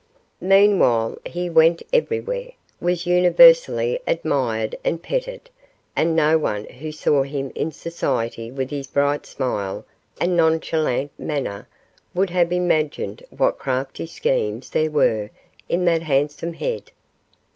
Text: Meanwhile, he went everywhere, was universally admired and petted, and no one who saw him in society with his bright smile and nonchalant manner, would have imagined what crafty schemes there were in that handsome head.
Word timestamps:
Meanwhile, 0.41 1.19
he 1.27 1.47
went 1.47 1.83
everywhere, 1.93 2.53
was 2.79 3.05
universally 3.05 3.99
admired 4.07 4.75
and 4.83 4.99
petted, 5.03 5.47
and 5.95 6.15
no 6.15 6.39
one 6.39 6.63
who 6.65 6.91
saw 6.91 7.21
him 7.21 7.51
in 7.53 7.71
society 7.71 8.49
with 8.49 8.71
his 8.71 8.87
bright 8.87 9.27
smile 9.27 9.85
and 10.19 10.35
nonchalant 10.35 11.11
manner, 11.19 11.67
would 12.15 12.31
have 12.31 12.51
imagined 12.51 13.21
what 13.29 13.59
crafty 13.59 14.07
schemes 14.07 14.71
there 14.71 14.89
were 14.89 15.29
in 15.69 15.85
that 15.85 16.01
handsome 16.01 16.53
head. 16.53 16.89